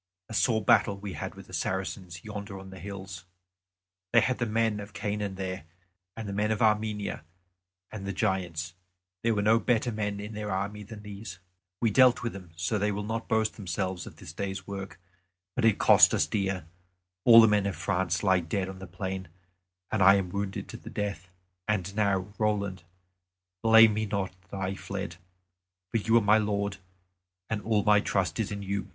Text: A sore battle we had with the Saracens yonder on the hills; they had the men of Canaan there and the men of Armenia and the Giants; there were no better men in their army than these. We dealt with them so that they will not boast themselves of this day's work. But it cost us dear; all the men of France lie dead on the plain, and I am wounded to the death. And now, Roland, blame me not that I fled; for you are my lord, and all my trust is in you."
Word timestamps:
A 0.29 0.33
sore 0.33 0.63
battle 0.65 0.97
we 0.97 1.13
had 1.13 1.35
with 1.35 1.45
the 1.45 1.53
Saracens 1.53 2.23
yonder 2.23 2.57
on 2.59 2.71
the 2.71 2.79
hills; 2.79 3.25
they 4.11 4.19
had 4.21 4.39
the 4.39 4.47
men 4.47 4.79
of 4.79 4.93
Canaan 4.93 5.35
there 5.35 5.65
and 6.17 6.27
the 6.27 6.33
men 6.33 6.49
of 6.49 6.59
Armenia 6.59 7.23
and 7.91 8.07
the 8.07 8.11
Giants; 8.11 8.73
there 9.21 9.35
were 9.35 9.43
no 9.43 9.59
better 9.59 9.91
men 9.91 10.19
in 10.19 10.33
their 10.33 10.49
army 10.49 10.81
than 10.81 11.03
these. 11.03 11.37
We 11.81 11.91
dealt 11.91 12.23
with 12.23 12.33
them 12.33 12.49
so 12.55 12.79
that 12.79 12.79
they 12.79 12.91
will 12.91 13.03
not 13.03 13.27
boast 13.29 13.57
themselves 13.57 14.07
of 14.07 14.15
this 14.15 14.33
day's 14.33 14.65
work. 14.65 14.99
But 15.55 15.65
it 15.65 15.77
cost 15.77 16.15
us 16.15 16.25
dear; 16.25 16.65
all 17.23 17.39
the 17.39 17.47
men 17.47 17.67
of 17.67 17.75
France 17.75 18.23
lie 18.23 18.39
dead 18.39 18.69
on 18.69 18.79
the 18.79 18.87
plain, 18.87 19.27
and 19.91 20.01
I 20.01 20.15
am 20.15 20.31
wounded 20.31 20.67
to 20.69 20.77
the 20.77 20.89
death. 20.89 21.29
And 21.67 21.95
now, 21.95 22.33
Roland, 22.39 22.81
blame 23.61 23.93
me 23.93 24.07
not 24.07 24.33
that 24.49 24.57
I 24.59 24.73
fled; 24.73 25.17
for 25.91 25.97
you 25.97 26.17
are 26.17 26.21
my 26.21 26.39
lord, 26.39 26.77
and 27.51 27.61
all 27.61 27.83
my 27.83 27.99
trust 27.99 28.39
is 28.39 28.51
in 28.51 28.63
you." 28.63 28.89